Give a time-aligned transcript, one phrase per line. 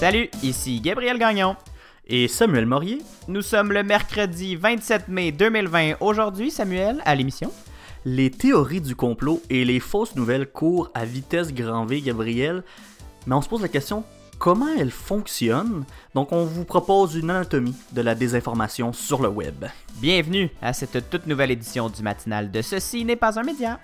[0.00, 1.56] Salut, ici Gabriel Gagnon.
[2.06, 3.02] Et Samuel Morier.
[3.28, 5.96] Nous sommes le mercredi 27 mai 2020.
[6.00, 7.52] Aujourd'hui, Samuel, à l'émission.
[8.06, 12.64] Les théories du complot et les fausses nouvelles courent à vitesse grand V, Gabriel.
[13.26, 14.02] Mais on se pose la question,
[14.38, 15.84] comment elles fonctionnent?
[16.14, 19.66] Donc on vous propose une anatomie de la désinformation sur le web.
[19.96, 23.78] Bienvenue à cette toute nouvelle édition du matinal de Ceci n'est pas un média.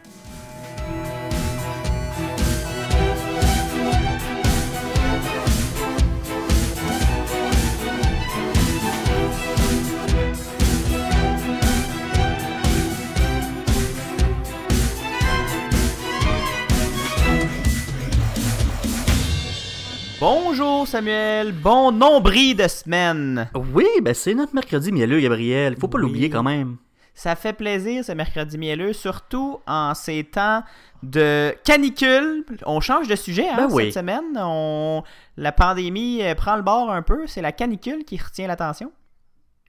[20.19, 23.48] Bonjour Samuel, bon nombril de semaine.
[23.75, 25.77] Oui, ben c'est notre mercredi mielleux, Gabriel.
[25.79, 26.05] Faut pas Oui.
[26.05, 26.77] l'oublier quand même.
[27.15, 30.62] Ça fait plaisir ce mercredi mielleux, surtout en ces temps
[31.02, 32.45] de canicule.
[32.66, 33.84] On change de sujet hein, Ben oui.
[33.87, 34.25] cette semaine.
[34.37, 35.02] On...
[35.37, 37.27] La pandémie euh, prend le bord un peu.
[37.27, 38.92] C'est la canicule qui retient l'attention.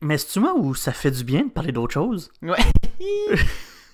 [0.01, 2.31] Mais c'est-tu moi où ça fait du bien de parler d'autre chose?
[2.41, 2.57] Ouais.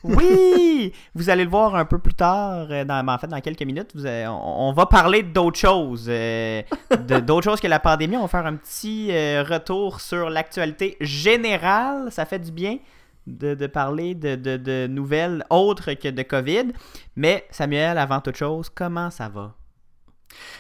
[0.18, 0.92] oui!
[1.16, 3.92] Vous allez le voir un peu plus tard, euh, dans, en fait, dans quelques minutes.
[3.96, 6.08] Vous allez- on, on va parler d'autres choses.
[6.10, 6.62] euh,
[7.26, 8.18] d'autres choses que la pandémie.
[8.18, 12.12] On va faire un petit euh, retour sur l'actualité générale.
[12.12, 12.78] Ça fait du bien
[13.28, 16.74] de, de parler de, de- de nouvelles autres que de COVID.
[17.16, 19.54] Mais Samuel, avant toute chose, comment ça va?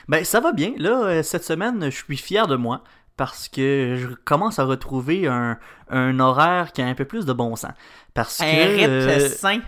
[0.07, 0.73] Ben ça va bien.
[0.77, 2.83] Là, euh, cette semaine, je suis fier de moi
[3.17, 5.57] parce que je commence à retrouver un,
[5.89, 7.71] un horaire qui a un peu plus de bon sens.
[8.13, 9.59] Parce Un que, rythme euh, sain.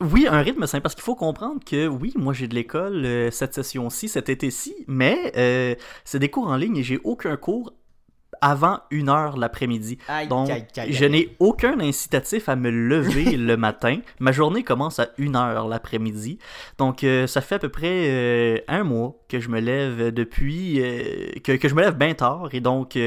[0.00, 3.30] Oui, un rythme sain, parce qu'il faut comprendre que oui, moi j'ai de l'école euh,
[3.30, 7.74] cette session-ci, cet été-ci, mais euh, c'est des cours en ligne et j'ai aucun cours
[8.40, 9.98] avant une heure l'après-midi.
[10.08, 13.98] Aïe, Donc, aïe, aïe, je n'ai aucun incitatif à me lever le matin.
[14.18, 16.38] Ma journée commence à une heure l'après-midi.
[16.78, 20.80] Donc, euh, ça fait à peu près euh, un mois que je me lève depuis...
[20.80, 22.48] euh, que, que je me lève bien tard.
[22.52, 22.98] Et donc,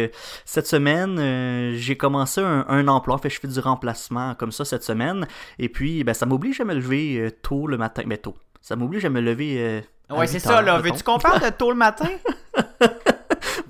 [0.46, 3.16] cette semaine, j'ai commencé un, un emploi.
[3.16, 5.28] En fait, je fais du remplacement comme ça cette semaine.
[5.60, 8.04] Et puis, ben, ça m'oblige à me lever tôt le matin.
[8.06, 8.36] Mais tôt.
[8.62, 9.82] Ça m'oblige à me lever...
[10.10, 10.80] Ouais, c'est 8 ça, là.
[10.80, 12.10] Veux-tu qu'on parle de tôt le matin?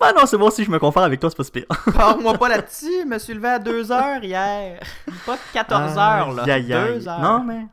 [0.06, 1.66] Ah non, c'est bon, si je me compare avec toi, c'est pas si pire.
[1.94, 4.80] Parle-moi pas là-dessus, je me suis levé à 2 heures hier.
[5.26, 6.44] Pas 14 heures, là.
[6.44, 7.00] Aïe, aïe.
[7.00, 7.20] 2 heures.
[7.20, 7.66] Non, mais.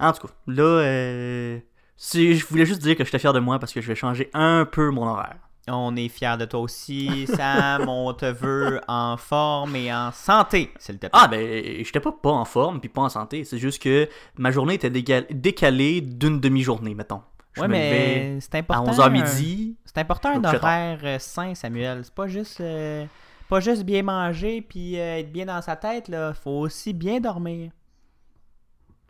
[0.00, 1.58] En tout cas, là, euh,
[1.96, 4.30] si- je voulais juste dire que j'étais fier de moi parce que je vais changer
[4.34, 5.36] un peu mon horaire.
[5.70, 7.84] On est fiers de toi aussi, Sam.
[7.88, 11.10] on te veut en forme et en santé, s'il te plaît.
[11.12, 13.44] Ah, ben, j'étais pas pas en forme puis pas en santé.
[13.44, 14.08] C'est juste que
[14.38, 17.20] ma journée était décalée d'une demi-journée, mettons.
[17.58, 18.92] Je ouais, me mais c'est à important.
[18.92, 19.76] 11h midi.
[19.84, 22.04] C'est important un horaire euh, sain, Samuel.
[22.04, 23.04] C'est pas juste, euh,
[23.48, 26.34] pas juste bien manger puis euh, être bien dans sa tête, là.
[26.34, 27.72] Faut aussi bien dormir.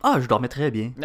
[0.02, 0.92] Ah, je dormais très bien.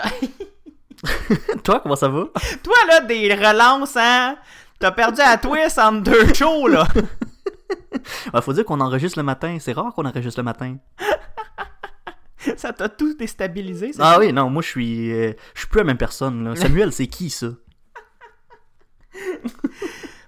[1.63, 2.25] Toi, comment ça va?
[2.63, 4.37] Toi, là, des relances, hein?
[4.79, 6.87] T'as perdu à twist entre deux shows, là.
[8.33, 9.57] Ah, faut dire qu'on enregistre le matin.
[9.59, 10.77] C'est rare qu'on enregistre le matin.
[12.57, 15.11] Ça t'a tout déstabilisé, Ah oui, non, moi, je suis.
[15.13, 16.55] euh, je suis plus la même personne, là.
[16.55, 17.47] Samuel, c'est qui ça?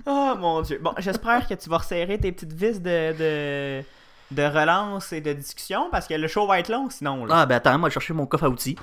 [0.08, 0.78] Oh mon dieu.
[0.80, 3.84] Bon, j'espère que tu vas resserrer tes petites vis de, de,
[4.30, 7.26] de relance et de discussion parce que le show va être long sinon.
[7.26, 7.40] Là.
[7.40, 8.78] Ah, ben attends, moi, je vais chercher mon coffre à outils.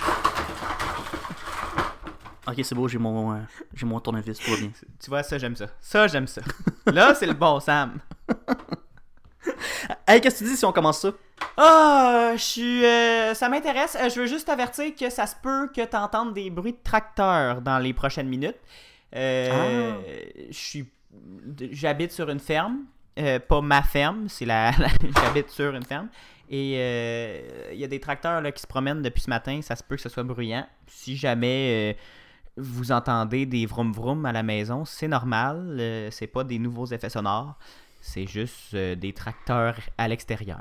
[2.48, 3.38] Ok, c'est beau, j'ai mon, euh,
[3.72, 4.70] j'ai mon tournevis, tout va bien.
[5.00, 5.66] Tu vois, ça, j'aime ça.
[5.80, 6.40] Ça, j'aime ça.
[6.86, 7.98] Là, c'est le bon Sam.
[10.08, 11.12] Hey, qu'est-ce que tu dis si on commence ça?
[11.56, 12.84] Ah, je suis.
[12.84, 13.96] euh, ça m'intéresse.
[14.00, 16.78] Euh, je veux juste t'avertir que ça se peut que tu entendes des bruits de
[16.82, 18.56] tracteurs dans les prochaines minutes.
[19.14, 19.94] Euh,
[20.50, 20.86] Je suis.
[21.72, 22.84] J'habite sur une ferme.
[23.18, 24.70] Euh, pas ma ferme, c'est la.
[24.78, 24.88] la-
[25.22, 26.08] J'habite sur une ferme.
[26.48, 29.60] Et euh, il y a des tracteurs là, qui se promènent depuis ce matin.
[29.62, 30.66] Ça se peut que ce soit bruyant.
[30.86, 31.94] Si jamais.
[31.96, 32.00] euh,
[32.58, 35.74] vous entendez des vroom vroom à la maison, c'est normal.
[35.80, 37.54] euh, c'est pas des nouveaux effets sonores.
[38.02, 40.60] C'est juste euh, des tracteurs à l'extérieur.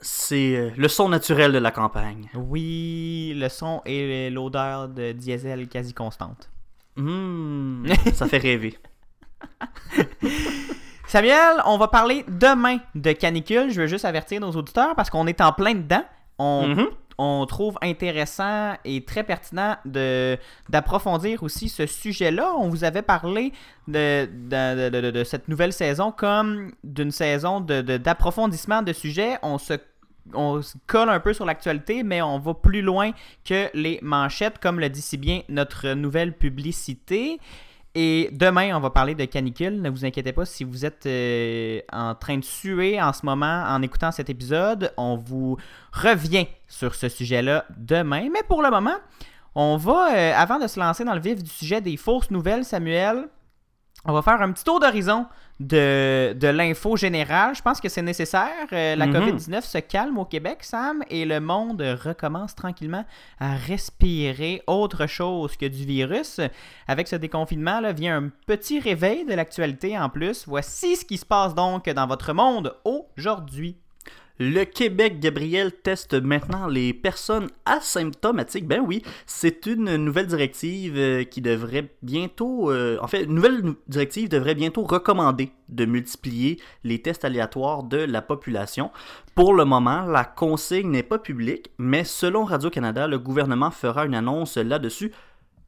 [0.00, 2.28] C'est euh, le son naturel de la campagne.
[2.34, 6.50] Oui, le son et l'odeur de diesel quasi constante.
[6.96, 8.76] Mmh, ça fait rêver.
[11.06, 13.70] Samuel, on va parler demain de canicule.
[13.70, 16.04] Je veux juste avertir nos auditeurs parce qu'on est en plein dedans.
[16.38, 16.86] On, Mhm.
[17.18, 19.76] On trouve intéressant et très pertinent
[20.68, 22.52] d'approfondir aussi ce sujet-là.
[22.58, 23.52] On vous avait parlé
[23.88, 29.38] de, cette nouvelle saison comme d'une saison d'approfondissement de, sujets.
[29.42, 29.58] On
[30.34, 33.12] on se colle un peu sur l'actualité, mais on va plus loin
[33.44, 37.38] que les manchettes, comme le dit si bien notre nouvelle publicité.
[37.98, 39.80] Et demain, on va parler de canicule.
[39.80, 43.64] Ne vous inquiétez pas si vous êtes euh, en train de suer en ce moment
[43.66, 44.92] en écoutant cet épisode.
[44.98, 45.56] On vous
[45.94, 48.28] revient sur ce sujet-là demain.
[48.30, 48.98] Mais pour le moment,
[49.54, 52.66] on va, euh, avant de se lancer dans le vif du sujet des fausses nouvelles,
[52.66, 53.28] Samuel,
[54.06, 55.26] on va faire un petit tour d'horizon
[55.58, 57.54] de, de l'info générale.
[57.54, 58.66] Je pense que c'est nécessaire.
[58.72, 59.14] Euh, la Mhm.
[59.14, 63.04] COVID-19 se calme au Québec, Sam, et le monde recommence tranquillement
[63.40, 66.40] à respirer autre chose que du virus.
[66.88, 70.44] Avec ce déconfinement, là, vient un petit réveil de l'actualité en plus.
[70.46, 73.76] Voici ce qui se passe donc dans votre monde aujourd'hui.
[74.38, 78.66] Le Québec, Gabriel, teste maintenant les personnes asymptomatiques.
[78.66, 82.70] Ben oui, c'est une nouvelle directive euh, qui devrait bientôt...
[82.70, 87.82] euh, en fait, une nouvelle nou- directive devrait bientôt recommander de multiplier les tests aléatoires
[87.82, 88.90] de la population.
[89.34, 94.14] Pour le moment, la consigne n'est pas publique, mais selon Radio-Canada, le gouvernement fera une
[94.14, 95.12] annonce là-dessus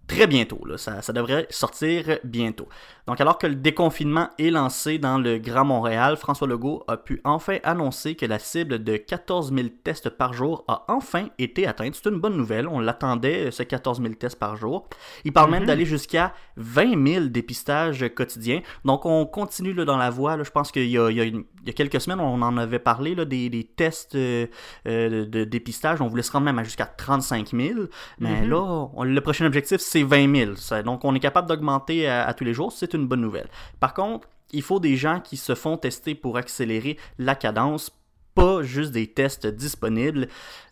[0.08, 0.58] très bientôt.
[0.66, 0.76] Là.
[0.78, 2.68] Ça, ça devrait sortir bientôt.
[3.06, 7.20] Donc, alors que le déconfinement est lancé dans le Grand Montréal, François Legault a pu
[7.24, 11.94] enfin annoncer que la cible de 14 000 tests par jour a enfin été atteinte.
[11.94, 12.66] C'est une bonne nouvelle.
[12.68, 14.88] On l'attendait, ce 14 000 tests par jour.
[15.24, 15.66] Il parle même Mhm.
[15.68, 18.60] d'aller jusqu'à 20 000 dépistages quotidiens.
[18.84, 20.36] Donc, on continue là, dans la voie.
[20.36, 20.42] là.
[20.44, 21.44] Je pense qu'il y y a y
[21.74, 24.46] quelques semaines, on en avait parlé là, des, des tests euh,
[24.86, 26.00] euh, de dépistage.
[26.00, 27.80] On voulait se rendre même à jusqu'à 35 000.
[28.18, 28.48] Mais Mhm.
[28.50, 30.56] là, on- le prochain objectif, c'est 20 000.
[30.56, 32.72] Ça- donc, on est capable d'augmenter à, tous les jours.
[32.72, 33.48] C'est une bonne nouvelle.
[33.80, 37.90] Par contre, il faut des gens qui se font tester pour accélérer la cadence
[38.34, 40.28] pas juste des tests disponibles.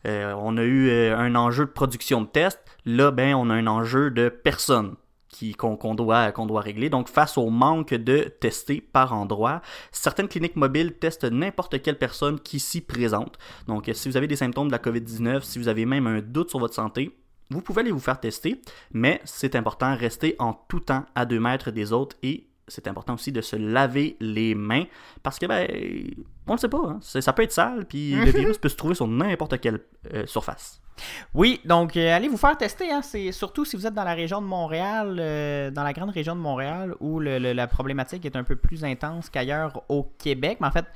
[0.06, 2.61] Euh, on a eu euh, un enjeu de production de tests.
[2.84, 4.94] Là, ben, on a un enjeu de personnes
[5.58, 6.88] qu'on doit, qu'on doit régler.
[6.90, 9.61] Donc, face au manque de testés par endroit,
[9.93, 13.37] certaines cliniques mobiles testent n'importe quelle personne qui s'y présente.
[13.67, 16.50] Donc, si vous avez des symptômes de la COVID-19, si vous avez même un doute
[16.50, 17.17] sur votre santé,
[17.50, 18.60] vous pouvez aller vous faire tester,
[18.93, 23.14] mais c'est important, rester en tout temps à 2 mètres des autres et c'est important
[23.14, 24.84] aussi de se laver les mains
[25.22, 25.69] parce que, ben,
[26.48, 26.98] on ne sait pas, hein.
[27.00, 29.81] Ça peut être sale, puis le virus peut se trouver sur n'importe quelle
[30.12, 30.81] euh, surface.
[31.34, 32.90] Oui, donc euh, allez vous faire tester.
[32.90, 33.02] Hein.
[33.02, 36.34] C'est surtout si vous êtes dans la région de Montréal, euh, dans la grande région
[36.34, 40.56] de Montréal, où le- le- la problématique est un peu plus intense qu'ailleurs au Québec.
[40.60, 40.87] Mais en fait,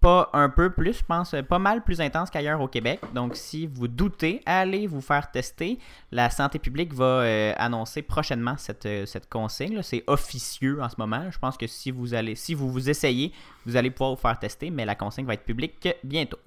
[0.00, 3.00] pas un peu plus, je pense, euh, pas mal plus intense qu'ailleurs au Québec.
[3.14, 5.78] Donc, si vous doutez, allez vous faire tester.
[6.10, 9.82] La santé publique va euh, annoncer prochainement cette, euh, consigne.
[9.82, 11.30] C'est officieux en ce moment.
[11.30, 13.32] Je pense que si vous allez, si vous essayez,
[13.66, 16.38] vous allez pouvoir vous faire tester, mais la consigne va être publique bientôt.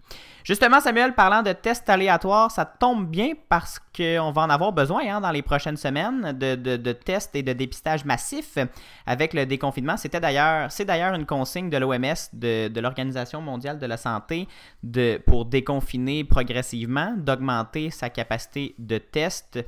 [0.44, 5.04] Justement, Samuel, parlant de tests aléatoires, ça tombe bien parce qu'on va en avoir besoin
[5.08, 8.58] hein, dans les prochaines semaines de tests et de dépistage massifs
[9.06, 9.96] avec le déconfinement.
[9.96, 14.48] C'était d'ailleurs, c'est d'ailleurs une consigne de l'OMS, de, de l'Organisation mondiale de la santé,
[14.82, 19.60] de, pour déconfiner progressivement, d'augmenter sa capacité de test.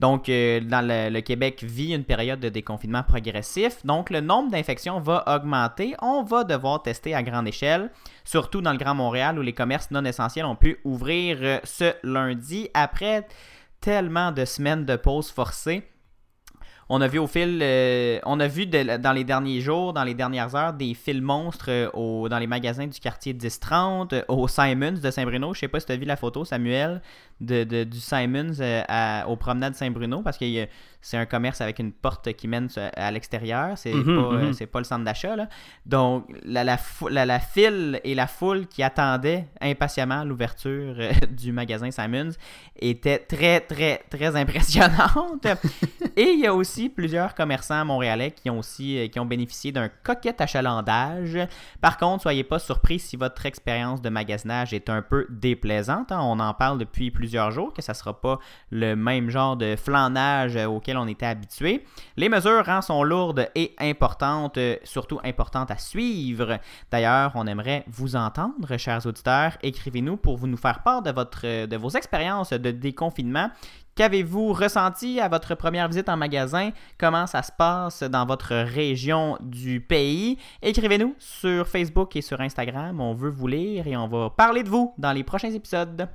[0.00, 3.84] Donc, euh, dans le, le Québec vit une période de déconfinement progressif.
[3.84, 5.94] Donc, le nombre d'infections va augmenter.
[6.00, 7.90] On va devoir tester à grande échelle,
[8.24, 11.92] surtout dans le Grand Montréal où les commerces non essentiels ont pu ouvrir euh, ce
[12.02, 13.26] lundi après
[13.80, 15.82] tellement de semaines de pause forcée.
[16.88, 20.04] On a vu au fil, euh, on a vu de- dans les derniers jours, dans
[20.04, 24.22] les dernières heures, des fils monstres euh, au- dans les magasins du quartier 10-30, euh,
[24.28, 25.52] au Simons de Saint-Bruno.
[25.52, 27.02] Je sais pas si tu as vu la photo, Samuel,
[27.40, 28.52] de, de- du Simons
[28.88, 30.44] à- au promenade Saint-Bruno, parce que
[31.00, 33.76] c'est un commerce avec une porte qui mène à l'extérieur.
[33.76, 34.54] C'est Mhm, pas, mhm.
[34.68, 35.34] pas le centre d'achat.
[35.86, 36.78] Donc, la, la,
[37.10, 40.94] la, la file et la foule qui attendait impatiemment l'ouverture
[41.30, 42.30] du magasin Simons
[42.80, 45.46] était très, très, très impressionnante.
[46.16, 49.72] Et il y a aussi plusieurs commerçants montréalais qui ont aussi euh, qui ont bénéficié
[49.72, 51.38] d'un coquet achalandage.
[51.80, 56.12] Par contre, soyez pas surpris si votre expérience de magasinage est un peu déplaisante.
[56.12, 56.20] hein.
[56.22, 58.38] On en parle depuis plusieurs jours que ça sera pas
[58.70, 61.84] le même genre de flanage euh, auquel on était habitué.
[62.16, 66.58] Les mesures hein, sont lourdes et importantes, euh, surtout importantes à suivre.
[66.90, 69.56] D'ailleurs, on aimerait vous entendre, chers auditeurs.
[69.62, 73.50] Écrivez-nous pour vous nous faire part de, votre, de vos expériences de déconfinement.
[73.96, 76.68] Qu'avez-vous ressenti à votre première visite en magasin?
[76.98, 80.36] Comment ça se passe dans votre région du pays?
[80.60, 83.00] Écrivez-nous sur Facebook et sur Instagram.
[83.00, 86.06] On veut vous lire et on va parler de vous dans les prochains épisodes.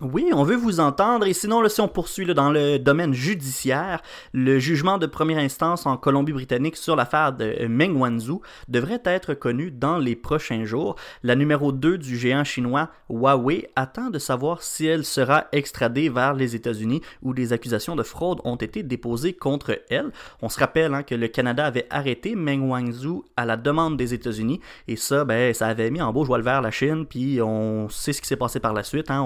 [0.00, 1.26] Oui, on veut vous entendre.
[1.26, 4.00] Et sinon, si on poursuit dans le domaine judiciaire,
[4.32, 9.72] le jugement de première instance en Colombie-Britannique sur l'affaire de Meng Wanzhou devrait être connu
[9.72, 10.94] dans les prochains jours.
[11.24, 16.32] La numéro 2 du géant chinois Huawei attend de savoir si elle sera extradée vers
[16.34, 20.12] les États-Unis où des accusations de fraude ont été déposées contre elle.
[20.42, 24.14] On se rappelle hein, que le Canada avait arrêté Meng Wanzhou à la demande des
[24.14, 27.04] États-Unis et ça, ben, ça avait mis en beau joie le vert la Chine.
[27.04, 29.10] Puis on sait ce qui s'est passé par la suite.
[29.10, 29.22] hein.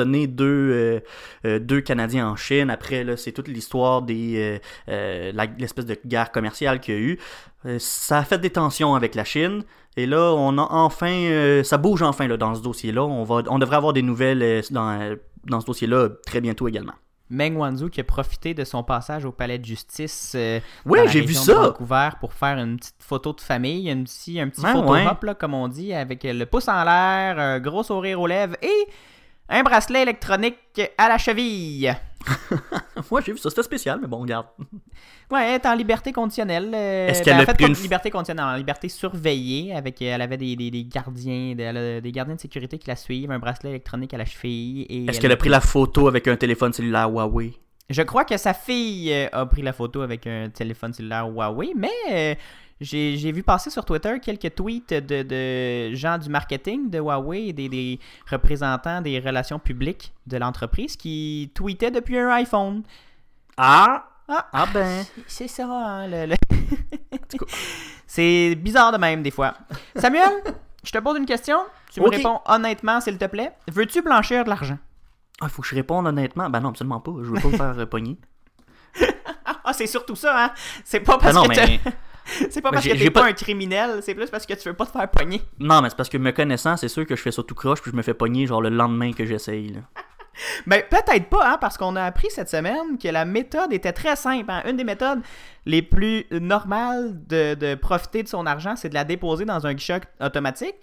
[0.00, 1.00] Emprisonné deux, euh,
[1.44, 2.70] euh, deux Canadiens en Chine.
[2.70, 7.18] Après, c'est toute l'histoire des euh, l'espèce de guerre commerciale qu'il y a eu.
[7.78, 9.64] Ça a fait des tensions avec la Chine.
[9.96, 13.04] Et là, on a enfin, ça bouge enfin là, dans ce dossier-là.
[13.04, 16.94] On, va, on devrait avoir des nouvelles dans, dans ce dossier-là très bientôt également.
[17.30, 21.20] Meng Wanzhou qui a profité de son passage au palais de justice euh, Oui, j'ai
[21.20, 21.52] vu ça.
[21.54, 24.92] de Vancouver pour faire une petite photo de famille, un petit, un petit Ah, photo
[24.92, 25.06] ouais.
[25.06, 28.56] hop, là, comme on dit, avec le pouce en l'air, un gros sourire aux lèvres
[28.62, 28.88] et
[29.50, 31.94] un bracelet électronique à la cheville.
[33.10, 33.50] Moi, j'ai vu ça.
[33.50, 34.46] C'était spécial, mais bon, regarde.
[35.32, 36.72] Ouais, elle est en liberté conditionnelle.
[36.74, 39.72] euh, Est-ce ben, qu'elle en a fait, pris pas une liberté conditionnelle, en liberté surveillée.
[39.76, 42.88] Avec, elle avait des, des- des gardiens, de- elle a des gardiens de sécurité qui
[42.88, 44.86] la suivent, un bracelet électronique à la cheville.
[44.90, 47.52] Est-ce elle qu'elle a pris la photo avec un téléphone cellulaire Huawei?
[47.88, 51.74] Je crois que sa fille euh, a pris la photo avec un téléphone cellulaire Huawei,
[51.76, 52.34] mais euh,
[52.80, 57.52] j'ai vu passer sur Twitter quelques tweets de, de gens du marketing de Huawei et
[57.52, 57.98] des, des
[58.30, 62.82] représentants des relations publiques de l'entreprise qui tweetaient depuis un iPhone.
[63.56, 65.04] Ah Ah, Ah ben.
[65.26, 66.36] c'est ça, hein, le- le-
[68.06, 69.54] C'est bizarre de même des fois.
[69.96, 70.32] Samuel,
[70.82, 71.58] je te pose une question.
[71.92, 73.52] Tu me réponds honnêtement, s'il te plaît.
[73.70, 74.78] Veux-tu blanchir de l'argent?
[75.40, 76.50] Ah, faut que je réponde honnêtement.
[76.50, 77.12] Ben non, absolument pas.
[77.22, 78.16] Je veux pas me faire pogner.
[79.64, 80.50] Ah, c'est surtout ça, hein?
[80.84, 81.80] C'est pas parce Ben non, que mais.
[82.50, 83.22] C'est pas parce que t'es pas...
[83.22, 85.42] pas- un criminel, c'est plus parce que tu veux pas te faire pogner.
[85.58, 87.80] Non, mais c'est parce que me connaissant, c'est sûr que je fais ça tout croche
[87.82, 89.76] puis je me fais pogner genre le lendemain que j'essaye.
[90.66, 94.16] Mais peut-être pas, hein, parce qu'on a appris cette semaine que la méthode était très
[94.16, 94.50] simple.
[94.50, 94.62] hein.
[94.68, 95.20] Une des méthodes
[95.66, 99.74] les plus normales de, de profiter de son argent, c'est de la déposer dans un
[99.74, 100.74] guichet automatique.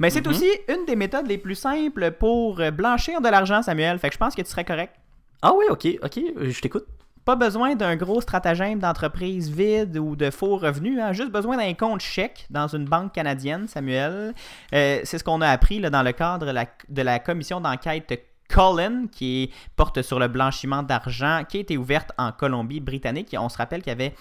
[0.00, 0.32] Mais c'est Mhm.
[0.32, 3.98] aussi une des méthodes les plus simples pour euh, blanchir de l'argent, Samuel.
[3.98, 4.94] Fait que je pense que tu serais correct.
[5.42, 6.86] Ah oui, ok, ok, je t'écoute.
[7.28, 11.74] Pas besoin d'un gros stratagème d'entreprise vide ou de faux revenus, hein, juste besoin d'un
[11.74, 14.32] compte chèque dans une banque canadienne, Samuel.
[14.72, 18.18] Euh, c'est ce qu'on a appris dans le cadre de la, de la commission d'enquête
[18.58, 23.36] Colin, qui porte sur le blanchiment d'argent, qui a été ouverte en Colombie-Britannique.
[23.38, 24.14] On se rappelle qu'il y avait,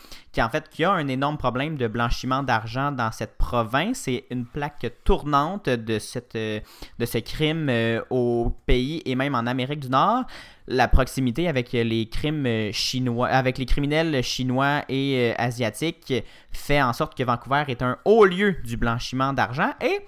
[0.51, 4.01] fait, qu'il y a un énorme problème de blanchiment d'argent dans cette province.
[4.01, 9.89] C'est une plaque tournante de, ce crime euh, au pays et même en Amérique du
[9.89, 10.25] Nord
[10.67, 16.13] la proximité avec les crimes chinois, avec les criminels chinois et euh, asiatiques
[16.51, 20.01] fait en sorte que Vancouver est un haut lieu du blanchiment d'argent et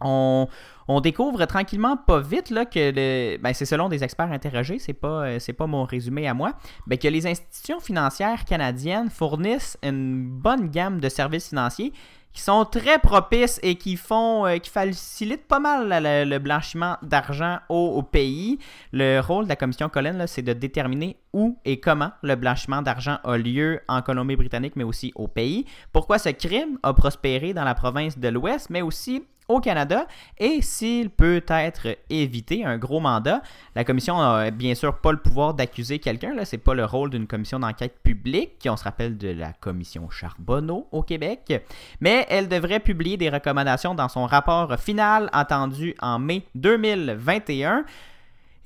[0.00, 0.48] on,
[0.88, 5.38] on découvre tranquillement, pas vite, que ben, c'est selon des experts interrogés, c'est pas, euh,
[5.56, 6.54] pas mon résumé à moi,
[6.86, 11.92] ben, que les institutions financières canadiennes fournissent une bonne gamme de services financiers
[12.32, 17.58] qui sont très propices et qui font, euh, qui facilitent pas mal le blanchiment d'argent
[17.68, 18.58] au, pays.
[18.92, 22.80] Le rôle de la commission Colin, là, c'est de déterminer où et comment le blanchiment
[22.80, 25.64] d'argent a lieu en Colombie-Britannique, mais aussi au pays.
[25.92, 30.06] Pourquoi ce crime a prospéré dans la province de l'Ouest, mais aussi au Canada,
[30.38, 33.42] et s'il peut être évité, un gros mandat.
[33.74, 37.10] La commission n'a bien sûr pas le pouvoir d'accuser quelqu'un, là, c'est pas le rôle
[37.10, 41.62] d'une commission d'enquête publique, on se rappelle de la commission Charbonneau au Québec,
[42.00, 47.84] mais elle devrait publier des recommandations dans son rapport final attendu en mai 2021.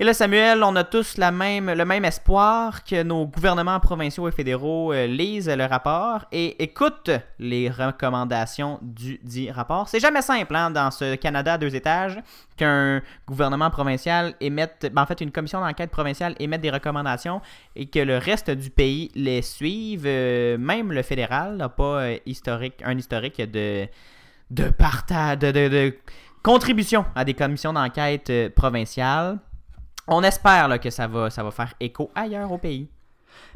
[0.02, 4.92] Et là, Samuel, on a tous le même espoir que nos gouvernements provinciaux et fédéraux
[4.92, 9.88] euh, lisent le rapport et écoutent les recommandations du dit rapport.
[9.88, 12.18] C'est jamais simple hein, dans ce Canada à deux étages
[12.56, 17.40] qu'un gouvernement provincial émette, ben, en fait, une commission d'enquête provinciale émette des recommandations
[17.76, 20.02] et que le reste du pays les suive.
[20.06, 23.87] Euh, même le fédéral n'a pas euh, historique, un historique de,
[24.76, 25.97] partage, de, de- de
[26.42, 29.38] contribution à des commissions d'enquête provinciales.
[30.09, 32.88] On espère là, que ça va, ça va faire écho ailleurs au pays.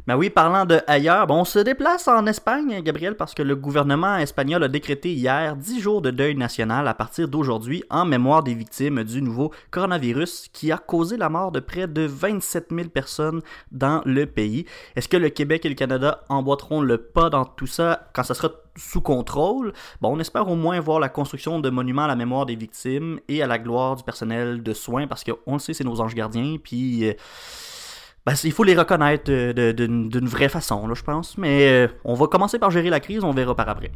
[0.07, 3.57] Ben oui, parlant de ailleurs, bon, on se déplace en Espagne, Gabriel, parce que le
[3.57, 8.41] gouvernement espagnol a décrété hier 10 jours de deuil national à partir d'aujourd'hui en mémoire
[8.41, 12.87] des victimes du nouveau coronavirus qui a causé la mort de près de 27 000
[12.87, 13.41] personnes
[13.73, 14.65] dans le pays.
[14.95, 18.33] Est-ce que le Québec et le Canada emboîteront le pas dans tout ça quand ça
[18.33, 19.73] sera sous contrôle?
[19.99, 23.19] Bon, on espère au moins voir la construction de monuments à la mémoire des victimes
[23.27, 26.15] et à la gloire du personnel de soins parce qu'on le sait, c'est nos anges
[26.15, 27.09] gardiens, puis...
[27.09, 27.13] euh,
[28.27, 31.37] ben, il faut les reconnaître euh, d'une vraie façon, là, je pense.
[31.37, 33.89] Mais euh, on va commencer par gérer la crise, on verra par après.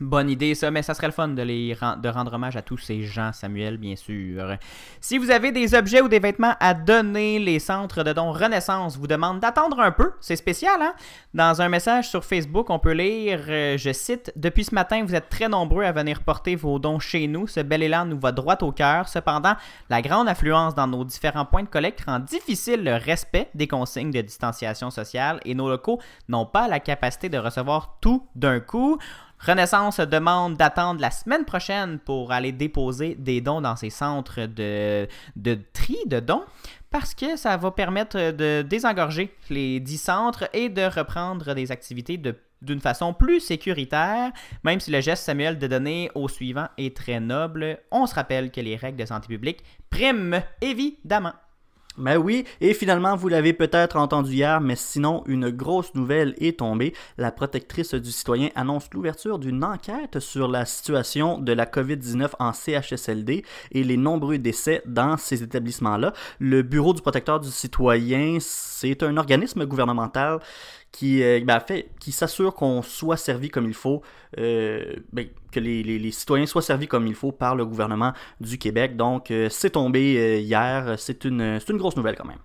[0.00, 2.78] Bonne idée, ça, mais ça serait le fun de, les de rendre hommage à tous
[2.78, 4.56] ces gens, Samuel, bien sûr.
[5.00, 8.96] Si vous avez des objets ou des vêtements à donner, les centres de dons Renaissance
[8.96, 10.12] vous demandent d'attendre un peu.
[10.20, 10.94] C'est spécial, hein?
[11.34, 15.14] Dans un message sur Facebook, on peut lire, euh, je cite, Depuis ce matin, vous
[15.14, 17.46] êtes très nombreux à venir porter vos dons chez nous.
[17.46, 19.06] Ce bel élan nous va droit au cœur.
[19.06, 19.54] Cependant,
[19.90, 24.10] la grande affluence dans nos différents points de collecte rend difficile le respect des consignes
[24.10, 28.98] de distanciation sociale et nos locaux n'ont pas la capacité de recevoir tout d'un coup.
[29.40, 35.08] Renaissance demande d'attendre la semaine prochaine pour aller déposer des dons dans ces centres de,
[35.36, 36.44] de tri de dons
[36.90, 42.18] parce que ça va permettre de désengorger les 10 centres et de reprendre des activités
[42.18, 44.32] de- d'une façon plus sécuritaire,
[44.64, 47.78] même si le geste Samuel de donner au suivant est très noble.
[47.90, 51.32] On se rappelle que les règles de santé publique priment évidemment.
[51.98, 56.60] Ben oui, et finalement, vous l'avez peut-être entendu hier, mais sinon, une grosse nouvelle est
[56.60, 56.94] tombée.
[57.18, 62.52] La protectrice du citoyen annonce l'ouverture d'une enquête sur la situation de la COVID-19 en
[62.52, 66.12] CHSLD et les nombreux décès dans ces établissements-là.
[66.38, 70.38] Le Bureau du protecteur du citoyen, c'est un organisme gouvernemental
[70.92, 71.60] qui, euh, ben,
[72.10, 74.02] s'assure qu'on soit servi comme il faut,
[74.38, 78.12] euh, ben, que les, les, les, citoyens soient servis comme il faut par le gouvernement
[78.40, 78.96] du Québec.
[78.96, 80.94] Donc, euh, c'est tombé euh, hier.
[80.98, 82.38] C'est une, une grosse nouvelle quand même.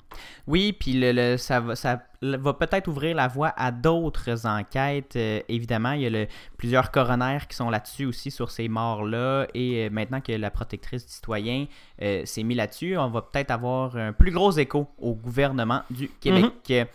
[0.47, 5.15] Oui, puis le, le, ça va, ça va peut-être ouvrir la voie à d'autres enquêtes.
[5.15, 9.47] Euh, évidemment, il y a le, plusieurs coronaires qui sont là-dessus aussi sur ces morts-là.
[9.53, 11.65] Et maintenant que la protectrice du citoyen
[11.99, 16.45] s'est mise là-dessus, on va peut-être avoir un plus gros écho au gouvernement du Québec.
[16.67, 16.87] Mm-hmm.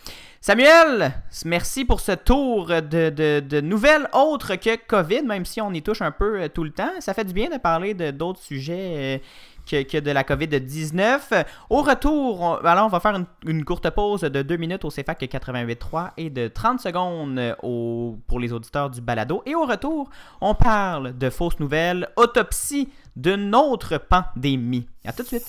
[0.43, 1.13] Samuel,
[1.45, 5.83] merci pour ce tour de, de, de, nouvelles autres que COVID, même si on y
[5.83, 6.91] touche un peu tout le temps.
[7.01, 9.23] Ça fait du bien de parler de d'autres sujets
[9.71, 11.45] que, que de la COVID-19.
[11.71, 15.23] Au retour, on, alors on va faire une, courte pause de 2 minutes au CFAC
[15.23, 19.43] 88.3 et de 30 secondes au, pour les auditeurs du balado.
[19.47, 24.87] Et au retour, on parle de fausses nouvelles, autopsie d'une autre pandémie.
[25.05, 25.47] À tout de suite.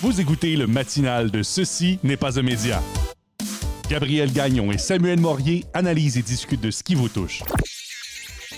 [0.00, 2.80] Vous écoutez le matinal de Ceci n'est pas un média.
[3.88, 7.42] Gabriel Gagnon et Samuel Morier analysent et discutent de ce qui vous touche.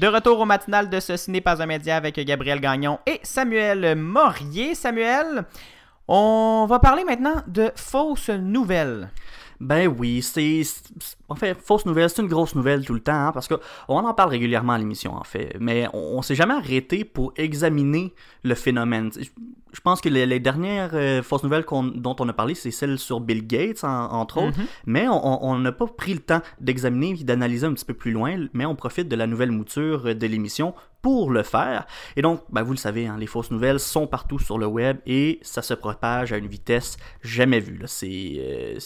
[0.00, 3.96] De retour au matinal de Ce n'est pas un média avec Gabriel Gagnon et Samuel
[3.96, 4.74] Morier.
[4.74, 5.44] Samuel,
[6.08, 9.10] on va parler maintenant de fausses nouvelles.
[9.60, 10.62] Ben oui, c'est.
[11.28, 14.14] En fait, fausse nouvelle, c'est une grosse nouvelle tout le temps, hein, parce qu'on en
[14.14, 15.56] parle régulièrement à l'émission, en fait.
[15.60, 19.10] Mais on, on s'est jamais arrêté pour examiner le phénomène.
[19.72, 22.98] Je pense que les, les dernières euh, fausses nouvelles dont on a parlé, c'est celle
[22.98, 24.58] sur Bill Gates, en, entre autres.
[24.58, 24.84] Mm -hmm.
[24.86, 28.48] Mais on n'a pas pris le temps d'examiner et d'analyser un petit peu plus loin,
[28.54, 31.86] mais on profite de la nouvelle mouture de l'émission pour le faire.
[32.16, 34.98] Et donc, ben, vous le savez, hein, les fausses nouvelles sont partout sur le web
[35.06, 37.80] et ça se propage à une vitesse jamais vue.
[37.86, 38.76] C'est euh,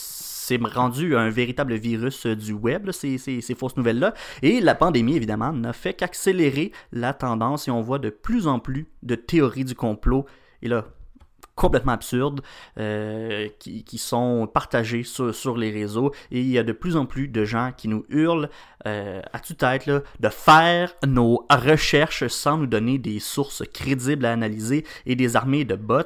[0.45, 4.15] c'est rendu un véritable virus du web, ces, ces, fausses nouvelles-là.
[4.43, 8.59] Et la pandémie, évidemment, n'a fait qu'accélérer la tendance et on voit de plus en
[8.59, 10.27] plus de théories du complot.
[10.63, 10.87] Et là,
[11.55, 12.41] complètement absurdes
[12.79, 17.29] euh, qui, sont partagées sur, les réseaux et il y a de plus en plus
[17.29, 18.51] de gens qui nous hurlent
[18.87, 24.85] euh, à tue-tête de faire nos recherches sans nous donner des sources crédibles à analyser
[25.07, 26.03] et des armées de bots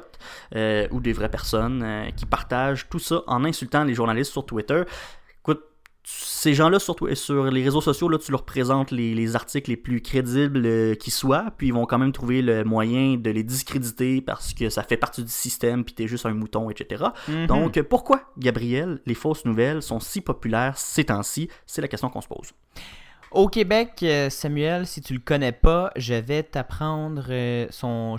[0.55, 4.83] euh, ou des vraies personnes qui partagent tout ça en insultant les journalistes sur Twitter.
[6.11, 9.77] Ces gens-là, sur, sur les réseaux sociaux, là, tu leur présentes les, les articles les
[9.77, 13.43] plus crédibles euh, qui soient, puis ils vont quand même trouver le moyen de les
[13.43, 17.03] discréditer parce que ça fait partie du système, puis t'es juste un mouton, etc.
[17.27, 17.45] Mm -hmm.
[17.47, 21.49] Donc, pourquoi, Gabriel, les fausses nouvelles sont si populaires ces temps-ci?
[21.67, 22.53] C'est la question qu'on se pose.
[23.31, 28.17] Au Québec, euh, Samuel, si tu le connais pas, je vais t'apprendre euh, son,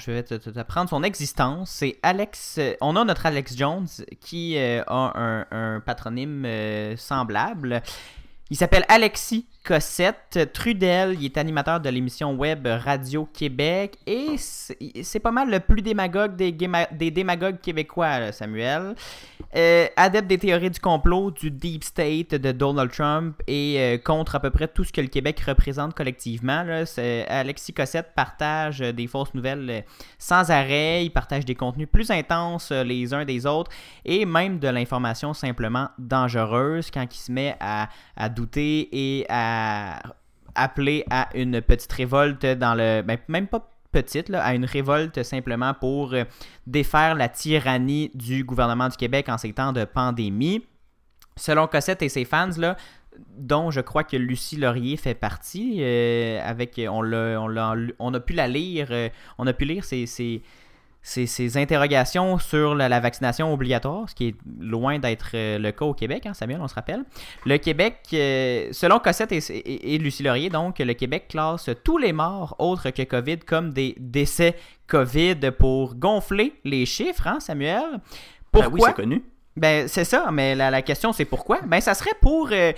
[1.02, 1.70] existence.
[1.70, 2.60] C'est Alex.
[2.80, 3.88] On a notre Alex Jones
[4.20, 6.46] qui euh, a un patronyme
[6.96, 7.82] semblable.
[8.52, 11.16] Il s'appelle Alexis Cossette Trudel.
[11.20, 16.34] Il est animateur de l'émission web Radio Québec et c'est pas mal le plus démagogue
[16.34, 16.50] des,
[17.10, 18.94] démagogues québécois, Samuel.
[19.54, 24.36] Euh, adepte des théories du complot, du deep state de Donald Trump et euh, contre
[24.36, 26.64] à peu près tout ce que le Québec représente collectivement.
[27.28, 29.84] Alexis Cossette partage des fausses nouvelles
[30.18, 31.04] sans arrêt.
[31.04, 33.70] Il partage des contenus plus intenses les uns des autres
[34.04, 40.02] et même de l'information simplement dangereuse quand il se met à, à et à
[40.54, 43.02] appeler à une petite révolte dans le.
[43.02, 46.24] Ben, même pas petite, là, à une révolte simplement pour euh,
[46.66, 50.64] défaire la tyrannie du gouvernement du Québec en ces temps de pandémie.
[51.36, 52.76] Selon Cossette et ses fans, là,
[53.36, 58.14] dont je crois que Lucie Laurier fait partie, euh, avec on, l'a, on, l'a, on
[58.14, 60.42] a pu la lire, euh, on a pu lire ses, ses,
[61.02, 65.84] ces, interrogations sur la, la, vaccination obligatoire, ce qui est loin d'être euh, le cas
[65.84, 67.04] au Québec, hein, Samuel, on se rappelle.
[67.46, 71.98] Le Québec, euh, selon Cossette et, et, et, Lucie Laurier, donc, le Québec classe tous
[71.98, 78.00] les morts autres que COVID comme des décès COVID pour gonfler les chiffres, hein, Samuel?
[78.52, 78.68] Pourquoi?
[78.68, 79.24] Ben oui, c'est connu.
[79.56, 81.60] Ben, c'est ça, mais la, la, question c'est pourquoi?
[81.66, 82.72] Ben, ça serait pour euh,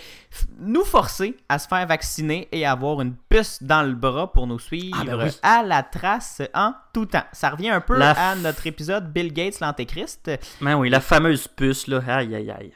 [0.59, 4.59] nous forcer à se faire vacciner et avoir une puce dans le bras pour nous
[4.59, 5.31] suivre ah ben oui.
[5.43, 7.25] à la trace en tout temps.
[7.33, 8.13] Ça revient un peu la...
[8.13, 10.31] à notre épisode Bill Gates, l'Antéchrist.
[10.63, 12.01] Ben oui, la fameuse puce, là.
[12.07, 12.73] Aïe, aïe, aïe.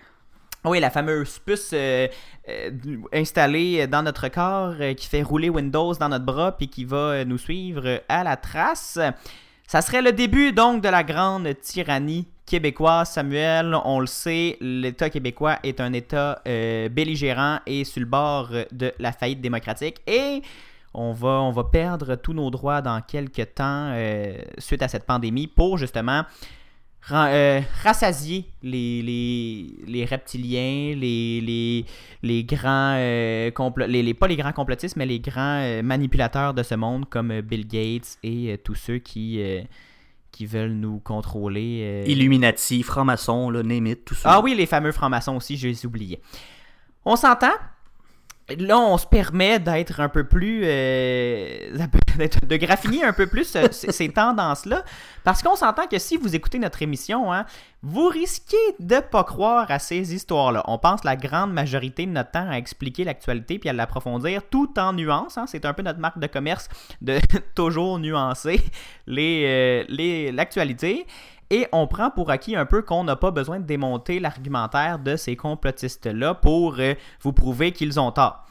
[0.64, 2.06] Oui, la fameuse puce euh,
[2.48, 2.70] euh,
[3.14, 7.38] installée dans notre corps qui fait rouler Windows dans notre bras puis qui va nous
[7.38, 8.98] suivre à la trace.
[9.66, 13.76] Ça serait le début donc de la grande tyrannie québécoise, Samuel.
[13.84, 19.12] On le sait, l'État québécois est un État belligérant et sur le bord de la
[19.12, 19.96] faillite démocratique.
[20.06, 20.42] Et
[20.94, 23.92] on va, on va perdre tous nos droits dans quelques temps
[24.58, 26.22] suite à cette pandémie pour justement
[27.12, 29.00] euh, rassasier les,
[29.86, 31.84] les, reptiliens, les, les,
[32.22, 37.08] les grands euh, pas les grands complotistes, mais les grands euh, manipulateurs de ce monde
[37.08, 39.40] comme Bill Gates et tous ceux qui,
[40.36, 42.04] qui veulent nous contrôler.
[42.06, 44.32] Illuminati, francs-maçons, name it, tout ça.
[44.34, 46.20] Ah oui, les fameux francs-maçons aussi, je les oubliais.
[47.06, 47.54] On s'entend?
[48.54, 50.62] Là, on se permet d'être un peu plus.
[50.64, 51.76] Euh,
[52.48, 54.84] de graffiner un peu plus euh, ces tendances-là.
[55.24, 57.44] Parce qu'on s'entend que si vous écoutez notre émission, hein,
[57.82, 60.62] vous risquez de pas croire à ces histoires-là.
[60.66, 64.78] On passe la grande majorité de notre temps à expliquer l'actualité puis à l'approfondir tout
[64.78, 65.36] en nuances.
[65.38, 65.46] Hein.
[65.46, 66.68] C'est un peu notre marque de commerce
[67.02, 67.18] de
[67.54, 68.60] toujours nuancer
[69.08, 69.84] euh,
[70.32, 70.92] l'actualité.
[70.92, 71.06] Les,
[71.50, 75.16] et on prend pour acquis un peu qu'on n'a pas besoin de démonter l'argumentaire de
[75.16, 78.44] ces complotistes-là pour euh, vous prouver qu'ils ont tort.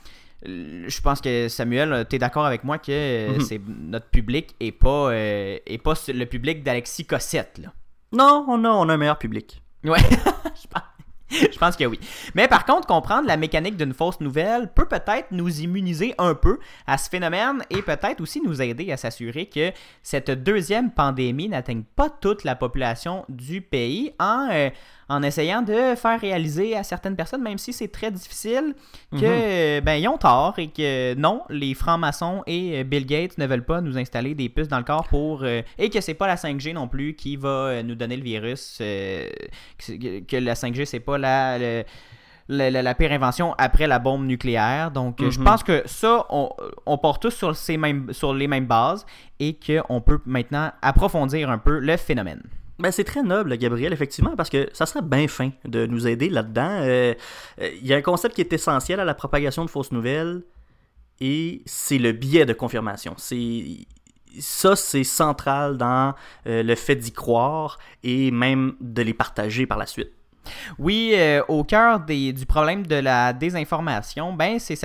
[0.47, 3.41] Euh, je pense que Samuel, tu es d'accord avec moi que euh, mhm.
[3.41, 7.59] c'est notre public et pas, et pas le public d'Alexis Cossette.
[7.61, 7.73] Là.
[8.11, 9.61] Non, on a, on a un meilleur public.
[9.83, 10.94] Ouais, je pense.
[11.29, 11.99] je pense que oui.
[12.35, 16.59] Mais par contre, comprendre la mécanique d'une fausse nouvelle peut peut-être nous immuniser un peu
[16.85, 19.71] à ce phénomène et peut-être aussi nous aider à s'assurer que
[20.03, 24.69] cette deuxième pandémie n'atteigne pas toute la population du pays en, euh,
[25.07, 28.73] en essayant de faire réaliser à certaines personnes, même si c'est très difficile,
[29.11, 29.83] que mhm.
[29.83, 33.65] ben ils ont tort et que non, les francs-maçons et euh, Bill Gates ne veulent
[33.65, 36.35] pas nous installer des puces dans le corps pour euh, et que c'est pas la
[36.35, 41.17] 5G non plus qui va euh, nous donner le virus, que, la 5G c'est pas
[41.17, 41.83] la, la
[42.47, 44.91] la, pire invention après la bombe nucléaire.
[44.91, 45.45] Donc, je mhm.
[45.45, 46.49] pense que ça, on,
[46.85, 49.05] on part tous sur, ces mêmes, sur les mêmes bases
[49.39, 52.41] et qu'on peut maintenant approfondir un peu le phénomène.
[52.77, 56.29] Ben, c'est très noble, Gabriel, effectivement, parce que ça serait bien fin de nous aider
[56.29, 56.81] là-dedans.
[56.81, 57.13] Euh,
[57.61, 60.43] euh, il y a un concept qui est essentiel à la propagation de fausses nouvelles,
[61.21, 63.13] et c'est le biais de confirmation.
[63.17, 63.63] C'est
[64.39, 66.13] ça, c'est central dans
[66.47, 70.11] euh, le fait d'y croire et même de les partager par la suite.
[70.79, 74.75] Oui, euh, au cœur du problème de la désinformation, ben c'est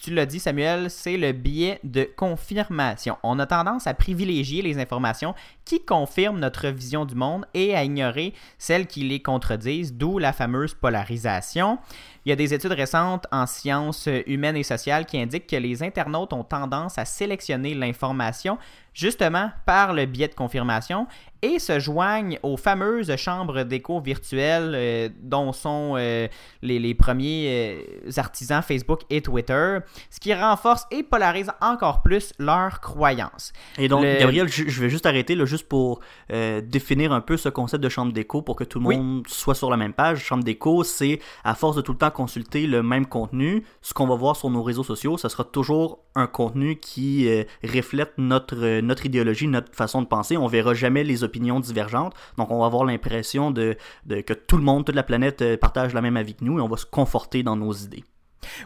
[0.00, 3.16] tu l'as dit Samuel, c'est le biais de confirmation.
[3.22, 7.84] On a tendance à privilégier les informations qui confirment notre vision du monde et à
[7.84, 11.78] ignorer celles qui les contredisent, d'où la fameuse polarisation.
[12.24, 15.82] Il y a des études récentes en sciences humaines et sociales qui indiquent que les
[15.82, 18.58] internautes ont tendance à sélectionner l'information
[18.94, 21.06] justement par le biais de confirmation
[21.42, 26.26] et se joignent aux fameuses chambres d'écho virtuelles euh, dont sont euh,
[26.62, 32.80] les, premiers euh, artisans Facebook et Twitter, ce qui renforce et polarise encore plus leurs
[32.80, 33.52] croyances.
[33.76, 37.82] Et donc, Gabriel, je, vais juste arrêter là, juste pour définir un peu ce concept
[37.82, 40.24] de chambre d'écho pour que tout le monde soit sur la même page.
[40.24, 44.06] Chambre d'écho, c'est à force de tout le temps consulter le même contenu, ce qu'on
[44.06, 47.28] va voir sur nos réseaux sociaux, ce sera toujours un contenu qui
[47.62, 50.36] reflète notre notre idéologie, notre façon de penser.
[50.36, 52.14] On verra jamais les opinions divergentes.
[52.36, 53.76] Donc, on va avoir l'impression de,
[54.08, 56.62] que tout le monde, toute la planète euh, partage la même avis que nous et
[56.62, 58.04] on va se conforter dans nos idées.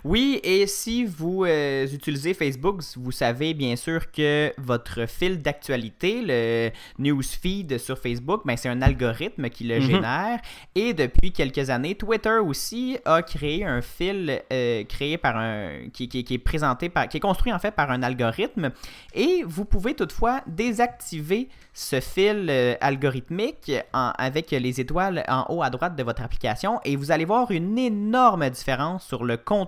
[0.05, 6.23] Oui, et si vous euh, utilisez Facebook, vous savez bien sûr que votre fil d'actualité,
[6.25, 9.83] le newsfeed sur Facebook, ben, c'est un algorithme qui le mhm.
[9.83, 10.41] génère.
[10.75, 16.09] Et depuis quelques années, Twitter aussi a créé un fil euh, créé par un qui,
[16.09, 18.71] qui, est présenté par qui est construit en fait par un algorithme.
[19.15, 25.71] Et vous pouvez toutefois désactiver ce fil euh, algorithmique avec les étoiles en haut à
[25.71, 29.68] droite de votre application et vous allez voir une énorme différence sur le contenu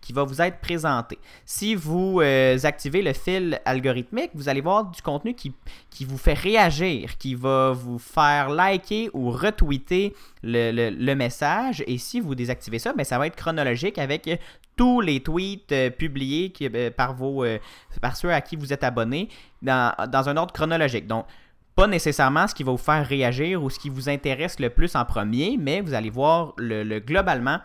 [0.00, 1.18] qui va vous être présenté.
[1.44, 5.52] Si vous euh, activez le fil algorithmique, vous allez voir du contenu qui,
[5.90, 11.82] qui vous fait réagir, qui va vous faire liker ou retweeter le, message.
[11.86, 14.28] Et si vous désactivez ça, ben, ça va être chronologique avec
[14.76, 16.52] tous les tweets euh, publiés
[16.96, 17.44] par, vos,
[18.00, 19.28] par ceux à qui vous êtes abonné
[19.62, 21.06] dans, dans un ordre chronologique.
[21.06, 21.26] Donc,
[21.80, 24.94] pas nécessairement ce qui va vous faire réagir ou ce qui vous intéresse le plus
[24.96, 27.58] en premier, mais vous allez voir le, globalement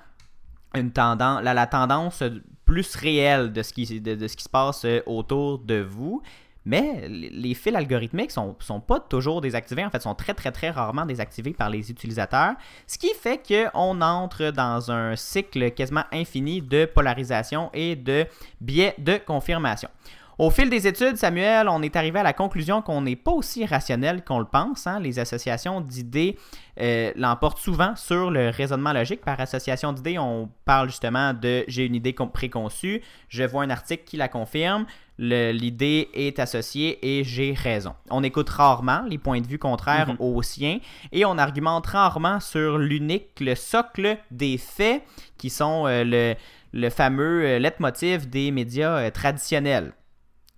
[0.75, 2.23] la, tendance
[2.65, 6.21] plus réelle de ce, qui, de, ce qui se passe euh, autour de vous.
[6.67, 10.71] Mais les fils algorithmiques sont, sont pas toujours désactivés, en fait, sont très très très
[10.71, 12.55] rarement désactivés par les utilisateurs,
[12.87, 18.25] ce qui fait qu'on entre dans un cycle quasiment infini de polarisation et de
[18.59, 19.89] biais de confirmation.
[20.37, 23.65] Au fil des études, Samuel, on est arrivé à la conclusion qu'on n'est pas aussi
[23.65, 24.85] rationnel qu'on le pense.
[24.85, 24.99] hein.
[24.99, 26.37] Les associations d'idées
[26.81, 29.21] euh, l'emportent souvent sur le raisonnement logique.
[29.21, 34.03] Par association d'idées, on parle justement de j'ai une idée préconçue, je vois un article
[34.05, 34.85] qui la confirme,
[35.17, 37.93] l'idée est associée et j'ai raison.
[38.09, 40.15] On écoute rarement les points de vue contraires Mhm.
[40.19, 40.79] aux siens
[41.13, 45.01] et on argumente rarement sur l'unique, le socle des faits
[45.37, 46.35] qui sont euh, le,
[46.73, 49.93] le fameux euh, leitmotiv des médias euh, traditionnels.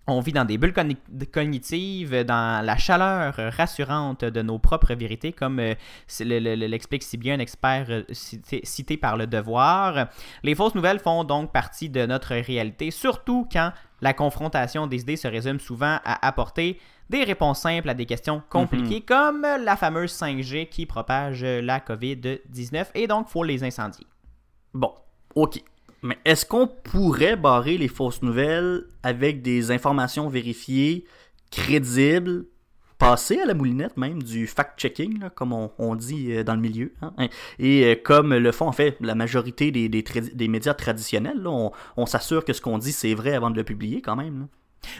[0.09, 0.97] On vit dans des bulles cogni-
[1.33, 5.73] cognitives, dans la chaleur rassurante de nos propres vérités, comme euh,
[6.19, 10.07] l'explique si bien un expert euh, cité, cité par le devoir.
[10.43, 15.17] Les fausses nouvelles font donc partie de notre réalité, surtout quand la confrontation des idées
[15.17, 20.13] se résume souvent à apporter des réponses simples à des questions compliquées, comme la fameuse
[20.13, 24.05] 5G qui propage la COVID-19, et donc faut les incendier.
[24.73, 24.93] Bon,
[25.35, 25.61] ok.
[26.01, 31.05] Mais est-ce qu'on pourrait barrer les fausses nouvelles avec des informations vérifiées,
[31.51, 32.45] crédibles,
[32.97, 37.13] passer à la moulinette même du fact-checking, comme on, dit euh, dans le milieu, hein,
[37.17, 37.27] hein,
[37.59, 42.43] et euh, comme le font en fait la majorité des, des, médias traditionnels, on, s'assure
[42.43, 44.47] que ce qu'on dit c'est vrai avant de le publier quand même.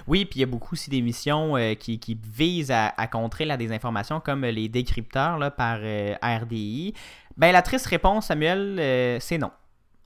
[0.07, 4.19] Oui, puis il y a beaucoup aussi d'émissions euh, qui, visent à, contrer la désinformation,
[4.19, 6.93] comme les décrypteurs là, par euh, RDI.
[7.38, 9.51] Ben, la triste réponse, Samuel, c'est non.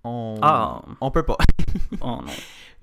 [0.03, 0.81] On, Ah.
[0.99, 1.37] on peut pas.
[2.01, 2.19] Oh.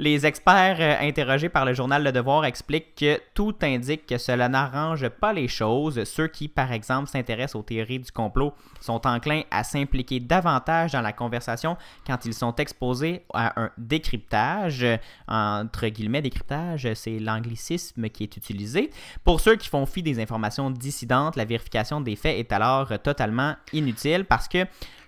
[0.01, 4.49] Les experts euh, interrogés par le journal Le Devoir expliquent que tout indique que cela
[4.49, 6.05] n'arrange pas les choses.
[6.05, 11.01] Ceux qui, par exemple, s'intéressent aux théories du complot sont enclins à s'impliquer davantage dans
[11.01, 11.77] la conversation
[12.07, 14.87] quand ils sont exposés à un décryptage.
[15.27, 18.91] Entre guillemets, décryptage, c'est l'anglicisme qui est utilisé.
[19.25, 23.57] Pour ceux qui font fi des informations dissidentes, la vérification des faits est alors totalement
[23.73, 24.65] inutile parce que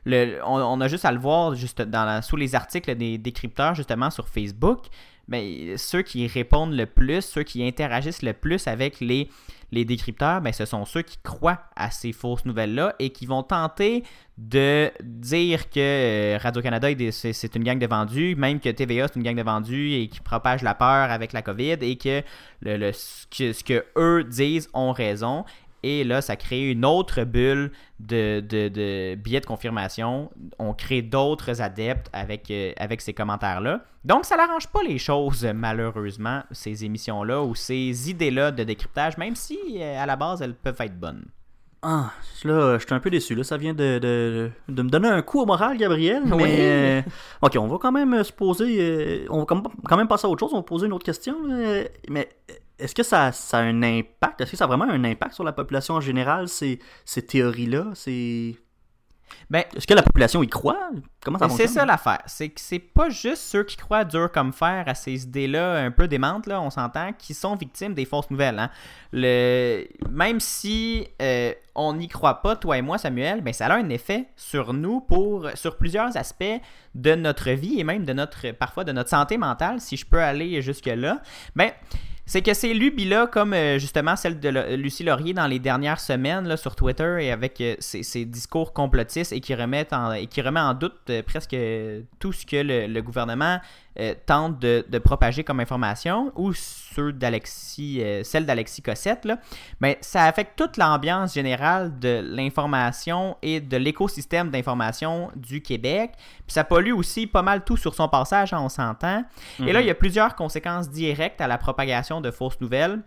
[0.06, 4.28] on, a juste à le voir juste dans sous les articles des décrypteurs justement sur
[4.28, 4.86] Facebook.
[5.28, 9.28] Mais ceux qui répondent le plus, ceux qui interagissent le plus avec les,
[9.70, 13.44] les décrypteurs, ben, ce sont ceux qui croient à ces fausses nouvelles-là et qui vont
[13.44, 14.02] tenter
[14.38, 19.22] de dire que euh, Radio-Canada, c'est une gang de vendus, même que TVA, c'est une
[19.22, 22.22] gang de vendus et qui propage la peur avec la COVID et que,
[22.60, 25.44] que ce que eux disent ont raison.
[25.82, 30.30] Et là, ça crée une autre bulle de, de, de billets de confirmation.
[30.58, 33.82] On crée d'autres adeptes avec, euh, avec ces commentaires-là.
[34.04, 39.34] Donc, ça n'arrange pas les choses, malheureusement, ces émissions-là ou ces idées-là de décryptage, même
[39.36, 41.24] si euh, à la base, elles peuvent être bonnes.
[41.82, 42.10] Ah,
[42.44, 43.34] là, je suis un peu déçu.
[43.34, 46.22] Là, ça vient de, de, de me donner un coup au moral, Gabriel.
[46.26, 46.50] Mais, Oui.
[46.58, 47.02] euh,
[47.40, 48.76] ok, on va quand même se poser.
[48.80, 50.52] euh, on va quand même- passer à autre chose.
[50.52, 51.36] On va poser une autre question.
[51.46, 51.84] là.
[52.10, 52.28] Mais
[52.80, 54.40] est-ce que ça, ça a un impact?
[54.40, 57.86] Est-ce que ça a vraiment un impact sur la population en général, ces, ces théories-là?
[57.94, 58.56] C'est.
[59.48, 60.90] Ben, Est-ce que la population y croit?
[61.24, 61.68] Comment ça c'est fonctionne?
[61.68, 62.20] ça l'affaire.
[62.26, 65.92] C'est que c'est pas juste ceux qui croient dur comme fer à ces idées-là un
[65.92, 68.58] peu démentes, là, on s'entend, qui sont victimes des fausses nouvelles.
[68.58, 68.70] hein.
[69.12, 69.84] Le...
[70.10, 73.88] Même si euh, on n'y croit pas, toi et moi, Samuel, ben, ça a un
[73.90, 76.60] effet sur nous pour sur plusieurs aspects
[76.96, 80.20] de notre vie et même de notre parfois de notre santé mentale, si je peux
[80.20, 81.22] aller jusque-là.
[81.54, 81.70] Ben,
[82.30, 86.56] c'est que ces lubies-là, comme euh, justement celle de Lucie Laurier dans les dernières semaines
[86.56, 90.60] sur Twitter et avec euh, ses, ses discours complotistes et qui, remettent en, qui remet
[90.60, 93.58] en doute euh, presque euh, tout ce que le gouvernement
[93.98, 99.38] euh, tente de, de propager comme information, ou ceux d'Alexis, euh, celle d'Alexis Cossette, là,
[99.80, 106.12] ben, ça affecte toute l'ambiance générale de l'information et de l'écosystème d'information du Québec.
[106.16, 109.24] Puis ça pollue aussi pas mal tout sur son passage, hein, on s'entend.
[109.58, 113.00] Et là, il y a plusieurs conséquences directes à la propagation de fausses nouvelles.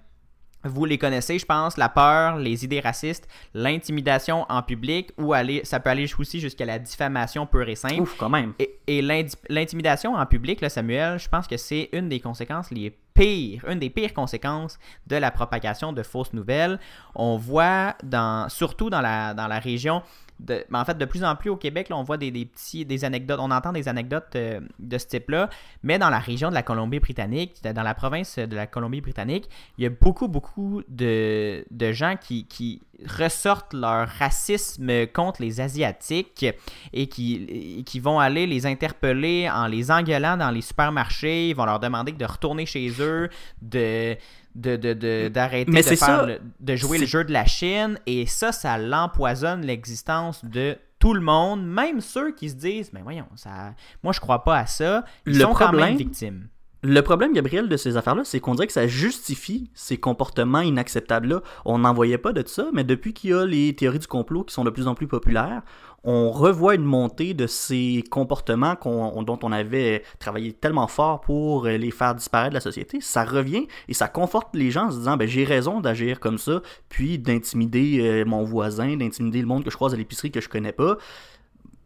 [0.63, 5.61] Vous les connaissez, je pense, la peur, les idées racistes, l'intimidation en public, ou aller,
[5.65, 8.01] ça peut aller aussi jusqu'à la diffamation pure et simple.
[8.01, 8.53] Ouf, quand même.
[8.87, 9.01] Et,
[9.49, 13.79] l'intimidation en public, là, Samuel, je pense que c'est une des conséquences les pires, une
[13.79, 16.79] des pires conséquences de la propagation de fausses nouvelles.
[17.15, 20.01] On voit, dans, surtout dans la, dans la région,
[20.47, 22.85] mais en fait, de plus en plus au Québec, là, on voit des, des petits,
[22.85, 25.49] des anecdotes, on entend des anecdotes euh, de ce type-là,
[25.83, 29.87] mais dans la région de la Colombie-Britannique, dans la province de la Colombie-Britannique, il y
[29.87, 32.81] a beaucoup, beaucoup de, de gens qui, qui
[33.19, 36.45] ressortent leur racisme contre les Asiatiques
[36.93, 41.49] et qui, et qui vont aller les interpeller en les engueulant dans les supermarchés.
[41.49, 43.29] Ils vont leur demander de retourner chez eux,
[43.61, 44.15] de
[44.55, 47.45] de, de, de- d'arrêter de, c'est faire ça, le- de jouer le jeu de la
[47.45, 47.97] Chine.
[48.05, 53.01] Et ça, ça l'empoisonne l'existence de tout le monde, même ceux qui se disent, mais
[53.01, 56.47] voyons, ça, moi je crois pas à ça, ils Le sont quand même victimes.
[56.85, 61.41] Le problème, Gabriel, de ces affaires-là, c'est qu'on dirait que ça justifie ces comportements inacceptables-là.
[61.63, 64.43] On n'en voyait pas de ça, mais depuis qu'il y a les théories du complot
[64.43, 65.61] qui sont de plus en plus populaires,
[66.03, 71.91] on revoit une montée de ces comportements dont on avait travaillé tellement fort pour les
[71.91, 72.99] faire disparaître de la société.
[72.99, 76.37] Ça revient et ça conforte les gens en se disant ben, j'ai raison d'agir comme
[76.37, 80.41] ça, puis d'intimider euh, mon voisin, d'intimider le monde que je croise à l'épicerie que
[80.41, 80.97] je connais pas.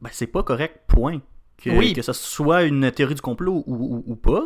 [0.01, 1.19] Ben, c'est pas correct, point.
[1.61, 1.93] Que, Oui.
[1.93, 4.43] que ce soit une théorie du complot ou, ou- ou pas,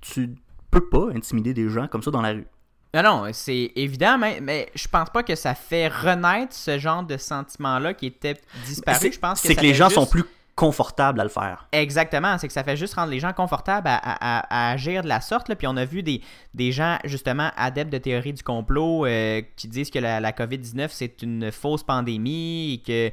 [0.00, 0.34] tu
[0.70, 2.46] peux pas intimider des gens comme ça dans la rue.
[2.94, 7.02] Non, non, c'est évident, mais, mais je pense pas que ça fait renaître ce genre
[7.02, 8.98] de sentiment-là qui était disparu.
[9.00, 10.24] C'est Je pense que c'est que les gens juste- sont plus
[10.58, 11.68] confortables à le faire.
[11.70, 15.48] Exactement, c'est que ça fait juste rendre les gens confortables à, agir de la sorte.
[15.48, 15.54] Là.
[15.54, 16.20] Puis on a vu des,
[16.52, 20.88] des gens, justement, adeptes de théorie du complot euh, qui disent que la, la COVID-19,
[20.90, 23.12] c'est une fausse pandémie et que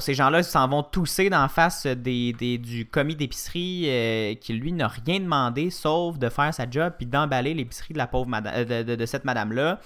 [0.00, 4.72] ces gens-là s'en vont tousser d'en face des, des- du commis d'épicerie euh, qui, lui,
[4.72, 8.52] n'a rien demandé sauf de faire sa job puis d'emballer l'épicerie de la pauvre madame,
[8.56, 9.78] euh, de, de- cette madame-là.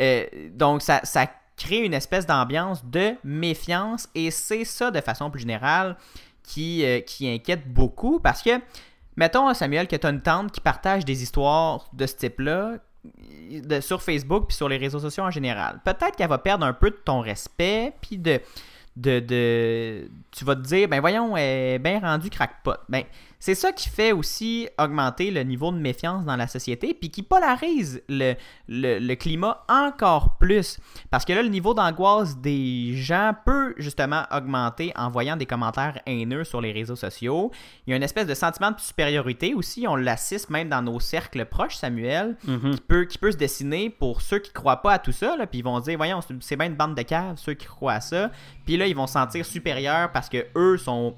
[0.00, 5.30] Euh, donc, ça, ça crée une espèce d'ambiance de méfiance et c'est ça, de façon
[5.30, 5.96] plus générale,
[6.42, 8.50] qui, euh, qui inquiète beaucoup parce que,
[9.16, 12.72] mettons, Samuel, que tu as une tante qui partage des histoires de ce type-là
[13.80, 15.80] sur Facebook puis sur les réseaux sociaux en général.
[15.84, 18.40] Peut-être qu'elle va perdre un peu de ton respect puis de,
[18.96, 22.76] de, de- Tu vas te dire, ben voyons, elle est bien rendue crackpot.
[22.88, 23.04] Ben,
[23.44, 27.22] c'est ça qui fait aussi augmenter le niveau de méfiance dans la société puis qui
[27.22, 28.32] polarise le,
[28.68, 30.78] le, le climat encore plus.
[31.10, 36.00] Parce que là, le niveau d'angoisse des gens peut justement augmenter en voyant des commentaires
[36.06, 37.50] haineux sur les réseaux sociaux.
[37.86, 39.86] Il y a une espèce de sentiment de supériorité aussi.
[39.86, 42.36] On l'assiste même dans nos cercles proches, Samuel,
[42.72, 45.36] qui, peut, qui peut se dessiner pour ceux qui croient pas à tout ça.
[45.36, 47.52] Là, puis ils vont se dire, voyons, c'est- c'est bien une bande de caves, ceux
[47.52, 48.30] qui croient à ça.
[48.64, 51.14] Puis là, ils vont se sentir supérieurs parce que eux sont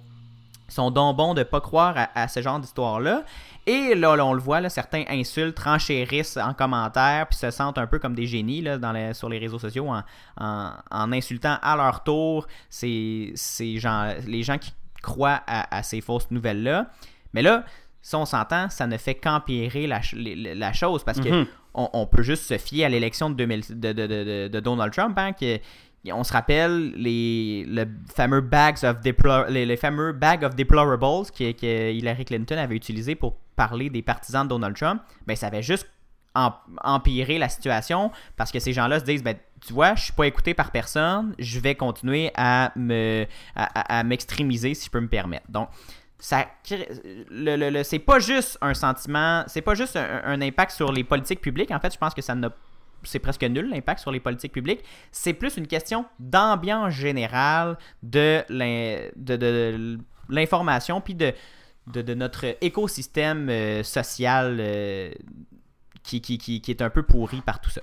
[0.68, 3.24] sont donc bons de pas croire à, à ce genre d'histoire-là.
[3.66, 7.78] Et là, là, on le voit, là, certains insultent, renchérissent en commentaire, puis se sentent
[7.78, 10.02] un peu comme des génies là, dans les- sur les réseaux sociaux en,
[10.40, 15.82] en- en insultant à leur tour ces, ces gens, les gens qui croient à, à
[15.82, 16.86] ces fausses nouvelles-là.
[17.32, 17.64] Mais là,
[18.02, 20.00] si on s'entend, ça ne fait qu'empirer la,
[20.72, 21.46] chose parce que Mhm.
[21.74, 24.60] on, on peut juste se fier à l'élection de, 2000 de, de- de- de- de
[24.60, 25.32] Donald Trump, hein,
[26.12, 28.96] on se rappelle les le fameux bags of
[29.48, 34.44] les, fameux bag of deplorables que, que Hillary Clinton avait utilisé pour parler des partisans
[34.44, 35.02] de Donald Trump.
[35.26, 35.88] Ben ça avait juste
[36.34, 36.52] em-
[36.84, 40.26] empiré la situation parce que ces gens-là se disent ben tu vois, je suis pas
[40.26, 45.08] écouté par personne, je vais continuer à me à, à- m'extrémiser si je peux me
[45.08, 45.46] permettre.
[45.50, 45.68] Donc
[46.18, 50.72] ça le, le- le- c'est pas juste un sentiment, c'est pas juste un, un impact
[50.72, 51.70] sur les politiques publiques.
[51.70, 52.50] En fait, je pense que ça n'a
[53.02, 54.80] c'est presque nul l'impact sur les politiques publiques.
[55.12, 61.32] C'est plus une question d'ambiance générale de l'in- de- de l'information puis de,
[62.14, 65.10] notre écosystème euh, social euh,
[66.02, 67.80] qui, qui est un peu pourri par tout ça.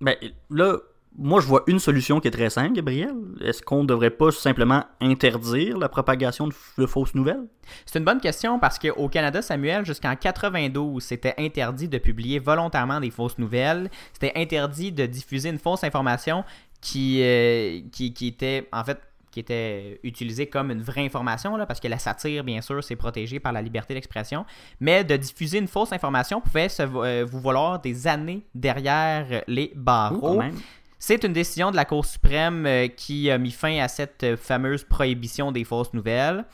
[0.00, 0.16] Ben,
[0.50, 0.76] là,
[1.16, 3.14] moi, je vois une solution qui est très simple, Gabriel.
[3.40, 7.46] Est-ce qu'on ne devrait pas simplement interdire la propagation de, fausses nouvelles?
[7.86, 12.98] C'est une bonne question parce qu'au Canada, Samuel, jusqu'en 92, c'était interdit de publier volontairement
[12.98, 13.90] des fausses nouvelles.
[14.12, 16.44] C'était interdit de diffuser une fausse information
[16.80, 18.98] qui, euh, qui, qui était, en fait,
[19.30, 22.96] qui était utilisée comme une vraie information, là, parce que la satire, bien sûr, c'est
[22.96, 24.44] protégé par la liberté d'expression.
[24.80, 29.72] Mais de diffuser une fausse information pouvait se, euh, vous valoir des années derrière les
[29.76, 30.40] barreaux.
[31.06, 34.38] C'est une décision de la Cour suprême euh, qui a mis fin à cette euh,
[34.38, 36.46] fameuse prohibition des fausses nouvelles.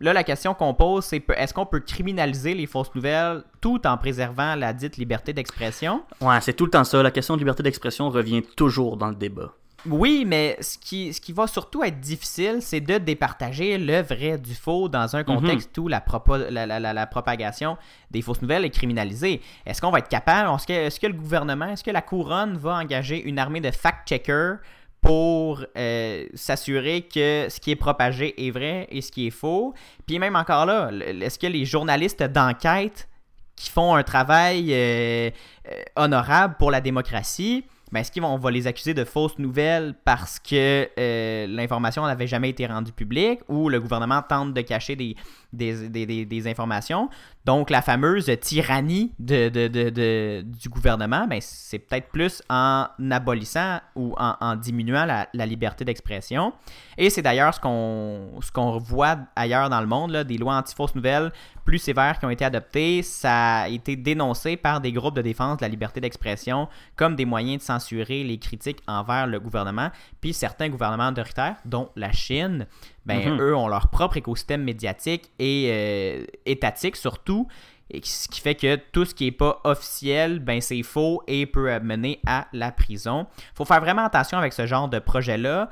[0.00, 3.98] Là, la question qu'on pose, c'est est-ce qu'on peut criminaliser les fausses nouvelles tout en
[3.98, 6.04] préservant la dite liberté d'expression?
[6.22, 7.02] Ouais, c'est tout le temps ça.
[7.02, 9.52] La question de liberté d'expression revient toujours dans le débat.
[9.86, 14.36] Oui, mais ce qui, ce qui va surtout être difficile, c'est de départager le vrai
[14.36, 17.76] du faux dans un contexte où la, propo- la, la- la- la propagation
[18.10, 19.40] des fausses nouvelles est criminalisée.
[19.64, 23.22] Est-ce qu'on va être capable, est-ce que, le gouvernement, est-ce que la couronne va engager
[23.22, 24.58] une armée de fact-checkers
[25.00, 29.74] pour euh, s'assurer que ce qui est propagé est vrai et ce qui est faux?
[30.08, 33.08] Puis même encore là, est-ce que les journalistes d'enquête
[33.54, 35.30] qui font un travail euh,
[35.70, 39.38] euh, honorable pour la démocratie, ben, est-ce qu'ils vont, on va les accuser de fausses
[39.38, 44.60] nouvelles parce que euh, l'information n'avait jamais été rendue publique ou le gouvernement tente de
[44.60, 45.16] cacher des,
[45.52, 47.08] des, des- des- informations?
[47.44, 52.86] Donc, la fameuse tyrannie de, de- de- de- du gouvernement, ben, c'est peut-être plus en
[53.10, 56.52] abolissant ou en, diminuant la, la liberté d'expression.
[56.96, 60.94] Et c'est d'ailleurs ce qu'on ce voit ailleurs dans le monde, là, des lois anti-fausses
[60.94, 61.32] nouvelles
[61.64, 63.02] plus sévères qui ont été adoptées.
[63.02, 67.24] Ça a été dénoncé par des groupes de défense de la liberté d'expression comme des
[67.24, 69.90] moyens de censurer les critiques envers le gouvernement.
[70.20, 72.66] Puis certains gouvernements autoritaires, dont la Chine,
[73.06, 73.40] ben, Mhm.
[73.40, 77.46] eux ont leur propre écosystème médiatique et euh, étatique surtout.
[77.90, 81.46] Et ce qui fait que tout ce qui n'est pas officiel, ben c'est faux et
[81.46, 83.26] peut mener à la prison.
[83.38, 85.70] Il faut faire vraiment attention avec ce genre de projet-là.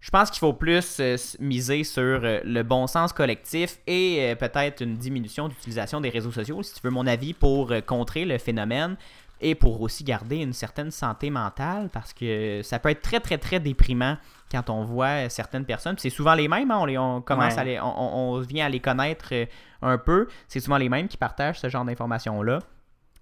[0.00, 4.82] Je pense qu'il faut plus euh, miser sur euh, le bon sens collectif et peut-être
[4.82, 8.96] une diminution d'utilisation des réseaux sociaux, si tu veux mon avis, pour contrer le phénomène
[9.42, 13.36] et pour aussi garder une certaine santé mentale parce que ça peut être très très
[13.36, 14.16] très déprimant
[14.50, 15.96] quand on voit certaines personnes.
[15.98, 19.34] C'est souvent les mêmes, hein, on, on, commence à les, on, vient à les connaître
[19.82, 20.28] un peu.
[20.46, 22.60] C'est souvent les mêmes qui partagent ce genre d'informations-là.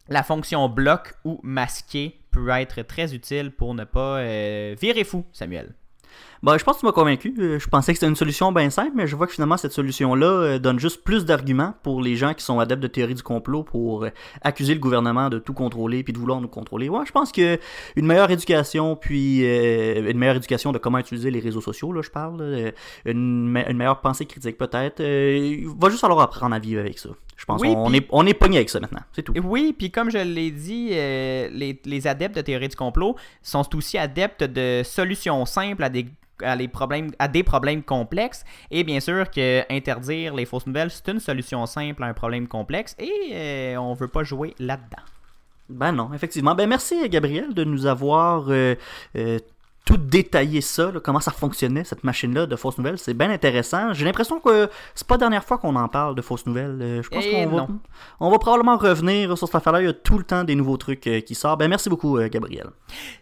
[0.09, 4.23] La fonction bloc ou masquer peut être très utile pour ne pas
[4.75, 5.75] virer fou, Samuel.
[6.43, 7.35] Bah, je pense que tu m'as convaincu.
[7.39, 9.73] Euh, je pensais que c'était une solution bien simple, mais je vois que finalement, cette
[9.73, 13.23] solution-là euh, donne juste plus d'arguments pour les gens qui sont adeptes de théorie du
[13.23, 16.89] complot pour euh, accuser le gouvernement de tout contrôler puis de vouloir nous contrôler.
[16.89, 17.59] Ouais, je pense que
[17.95, 22.11] une meilleure éducation, puis une meilleure éducation de comment utiliser les réseaux sociaux, là, je
[22.11, 22.73] parle,
[23.05, 27.11] une, meilleure pensée critique peut-être, il va juste falloir apprendre à vivre avec ça.
[27.41, 29.01] Je pense qu'on est, on est pogné avec ça maintenant.
[29.13, 29.33] C'est tout.
[29.43, 33.97] Oui, puis comme je l'ai dit, les, les adeptes de théorie du complot sont aussi
[33.97, 36.07] adeptes de solutions simples à des
[36.43, 38.45] à, les problèmes, à des problèmes complexes.
[38.71, 42.49] Et bien sûr que interdire les fausses nouvelles, c'est une solution simple à un problème
[42.49, 45.03] complexe et euh, on veut pas jouer là-dedans.
[45.69, 46.55] Ben non, effectivement.
[46.55, 48.75] Ben merci Gabriel de nous avoir euh,
[49.17, 49.39] euh,
[49.85, 52.99] tout détailler ça, comment ça fonctionnait, cette machine-là de fausses nouvelles.
[52.99, 53.93] C'est bien intéressant.
[53.93, 56.79] J'ai l'impression que c'est pas la dernière fois qu'on en parle de fausses nouvelles.
[56.81, 57.67] Euh, je pense eh qu'on va,
[58.21, 59.81] on va probablement revenir sur cette affaire-là.
[59.83, 61.59] Il y a tout le temps des nouveaux trucs euh, qui sortent.
[61.59, 62.69] Ben, merci beaucoup, euh, Gabriel.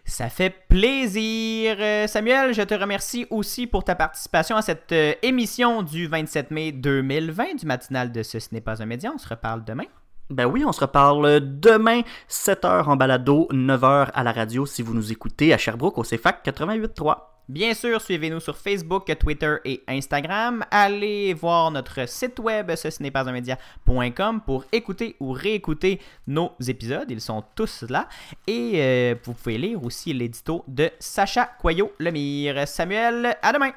[0.05, 1.77] Ça fait plaisir.
[2.07, 4.93] Samuel, je te remercie aussi pour ta participation à cette
[5.23, 9.11] émission du 27 mai 2020 du matinal de Ce, ce n'est pas un média.
[9.13, 9.85] On se reparle demain.
[10.29, 14.93] Ben oui, on se reparle demain, 7h en balado, 9h à la radio si vous
[14.93, 17.17] nous écoutez à Sherbrooke au CFAC 88.3.
[17.49, 20.63] Bien sûr, suivez-nous sur Facebook, Twitter et Instagram.
[20.69, 26.51] Allez voir notre site web, ce n'est pas un média.com pour écouter ou réécouter nos
[26.67, 27.09] épisodes.
[27.09, 28.07] Ils sont tous là.
[28.45, 32.67] Et euh, vous pouvez lire aussi l'édito de Sacha Coyot-Lemire.
[32.67, 33.71] Samuel, à demain!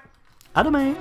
[0.54, 0.92] À demain!